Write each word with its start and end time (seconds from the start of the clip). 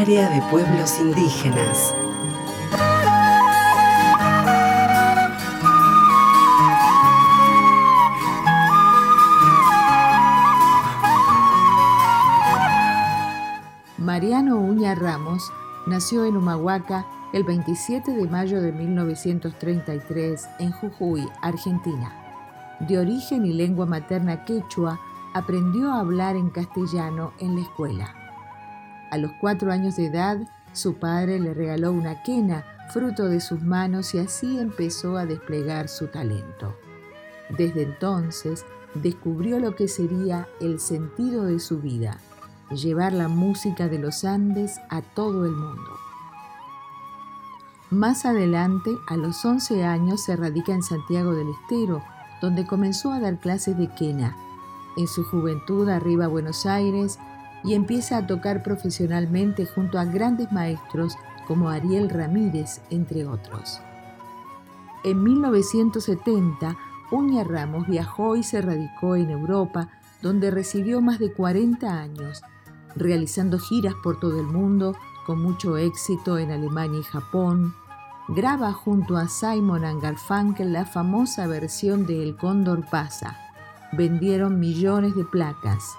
Área 0.00 0.30
de 0.30 0.40
Pueblos 0.50 0.98
Indígenas. 0.98 1.94
Mariano 13.98 14.56
Uña 14.56 14.94
Ramos 14.94 15.52
nació 15.86 16.24
en 16.24 16.38
Humahuaca 16.38 17.04
el 17.34 17.44
27 17.44 18.10
de 18.12 18.26
mayo 18.26 18.62
de 18.62 18.72
1933 18.72 20.48
en 20.60 20.72
Jujuy, 20.72 21.28
Argentina. 21.42 22.10
De 22.88 22.98
origen 22.98 23.44
y 23.44 23.52
lengua 23.52 23.84
materna 23.84 24.46
quechua, 24.46 24.98
aprendió 25.34 25.92
a 25.92 26.00
hablar 26.00 26.36
en 26.36 26.48
castellano 26.48 27.34
en 27.38 27.56
la 27.56 27.60
escuela. 27.60 28.19
A 29.10 29.18
los 29.18 29.32
cuatro 29.40 29.72
años 29.72 29.96
de 29.96 30.06
edad, 30.06 30.38
su 30.72 30.94
padre 30.94 31.40
le 31.40 31.52
regaló 31.52 31.92
una 31.92 32.22
quena, 32.22 32.64
fruto 32.92 33.28
de 33.28 33.40
sus 33.40 33.60
manos, 33.60 34.14
y 34.14 34.18
así 34.18 34.58
empezó 34.58 35.16
a 35.16 35.26
desplegar 35.26 35.88
su 35.88 36.06
talento. 36.06 36.76
Desde 37.56 37.82
entonces, 37.82 38.64
descubrió 38.94 39.58
lo 39.58 39.74
que 39.74 39.88
sería 39.88 40.48
el 40.60 40.78
sentido 40.78 41.44
de 41.44 41.58
su 41.58 41.80
vida, 41.80 42.18
llevar 42.70 43.12
la 43.12 43.28
música 43.28 43.88
de 43.88 43.98
los 43.98 44.24
Andes 44.24 44.80
a 44.90 45.02
todo 45.02 45.44
el 45.44 45.52
mundo. 45.52 45.90
Más 47.90 48.24
adelante, 48.24 48.92
a 49.08 49.16
los 49.16 49.44
11 49.44 49.84
años, 49.84 50.22
se 50.22 50.36
radica 50.36 50.72
en 50.72 50.84
Santiago 50.84 51.34
del 51.34 51.48
Estero, 51.48 52.02
donde 52.40 52.64
comenzó 52.64 53.10
a 53.10 53.18
dar 53.18 53.40
clases 53.40 53.76
de 53.76 53.92
quena. 53.92 54.36
En 54.96 55.08
su 55.08 55.24
juventud 55.24 55.88
arriba 55.88 56.26
a 56.26 56.28
Buenos 56.28 56.66
Aires 56.66 57.18
y 57.62 57.74
empieza 57.74 58.16
a 58.16 58.26
tocar 58.26 58.62
profesionalmente 58.62 59.66
junto 59.66 59.98
a 59.98 60.04
grandes 60.04 60.50
maestros 60.52 61.16
como 61.46 61.68
Ariel 61.68 62.08
Ramírez, 62.08 62.80
entre 62.90 63.26
otros. 63.26 63.80
En 65.04 65.22
1970, 65.22 66.76
Uña 67.10 67.44
Ramos 67.44 67.86
viajó 67.88 68.36
y 68.36 68.42
se 68.42 68.60
radicó 68.60 69.16
en 69.16 69.30
Europa, 69.30 69.88
donde 70.22 70.50
recibió 70.50 71.00
más 71.00 71.18
de 71.18 71.32
40 71.32 71.98
años, 71.98 72.42
realizando 72.94 73.58
giras 73.58 73.94
por 74.02 74.20
todo 74.20 74.38
el 74.38 74.46
mundo 74.46 74.94
con 75.26 75.42
mucho 75.42 75.76
éxito 75.76 76.38
en 76.38 76.50
Alemania 76.50 77.00
y 77.00 77.04
Japón, 77.04 77.74
graba 78.28 78.72
junto 78.72 79.16
a 79.16 79.28
Simon 79.28 80.00
Garfunkel 80.00 80.72
la 80.72 80.84
famosa 80.84 81.46
versión 81.46 82.06
de 82.06 82.22
El 82.22 82.36
Cóndor 82.36 82.86
pasa. 82.88 83.36
Vendieron 83.92 84.60
millones 84.60 85.16
de 85.16 85.24
placas. 85.24 85.96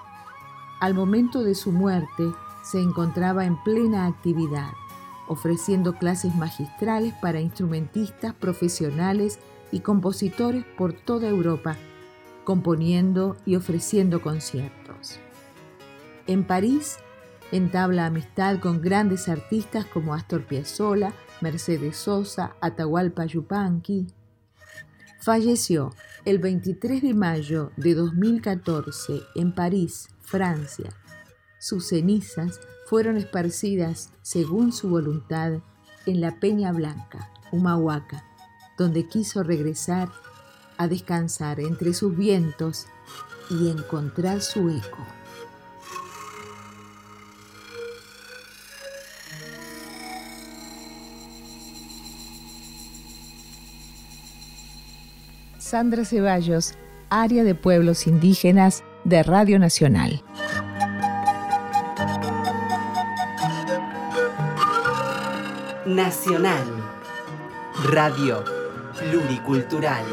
Al 0.82 0.94
momento 0.94 1.44
de 1.44 1.54
su 1.54 1.70
muerte, 1.70 2.24
se 2.64 2.80
encontraba 2.80 3.44
en 3.44 3.56
plena 3.62 4.06
actividad, 4.06 4.72
ofreciendo 5.28 5.92
clases 5.94 6.34
magistrales 6.34 7.14
para 7.22 7.40
instrumentistas 7.40 8.34
profesionales 8.34 9.38
y 9.70 9.78
compositores 9.78 10.64
por 10.76 10.92
toda 10.92 11.28
Europa, 11.28 11.76
componiendo 12.42 13.36
y 13.46 13.54
ofreciendo 13.54 14.22
conciertos. 14.22 15.20
En 16.26 16.42
París, 16.42 16.96
entabla 17.52 18.06
amistad 18.06 18.58
con 18.58 18.82
grandes 18.82 19.28
artistas 19.28 19.86
como 19.86 20.14
Astor 20.14 20.46
Piazzolla, 20.46 21.12
Mercedes 21.40 21.96
Sosa, 21.96 22.56
Atahualpa 22.60 23.24
Yupanqui. 23.24 24.08
Falleció 25.20 25.94
el 26.24 26.40
23 26.40 27.02
de 27.02 27.14
mayo 27.14 27.70
de 27.76 27.94
2014 27.94 29.20
en 29.36 29.54
París, 29.54 30.08
Francia. 30.22 30.90
Sus 31.58 31.88
cenizas 31.88 32.60
fueron 32.86 33.16
esparcidas, 33.16 34.10
según 34.22 34.72
su 34.72 34.88
voluntad, 34.88 35.60
en 36.06 36.20
la 36.20 36.40
Peña 36.40 36.72
Blanca, 36.72 37.30
Humahuaca, 37.52 38.24
donde 38.76 39.06
quiso 39.06 39.42
regresar 39.42 40.10
a 40.76 40.88
descansar 40.88 41.60
entre 41.60 41.94
sus 41.94 42.16
vientos 42.16 42.86
y 43.50 43.70
encontrar 43.70 44.40
su 44.42 44.70
eco. 44.70 45.06
Sandra 55.58 56.04
Ceballos, 56.04 56.74
Área 57.08 57.44
de 57.44 57.54
Pueblos 57.54 58.06
Indígenas 58.06 58.84
de 59.04 59.22
Radio 59.22 59.58
Nacional. 59.58 60.22
Nacional. 65.86 66.64
Radio 67.90 68.44
Pluricultural. 68.98 70.04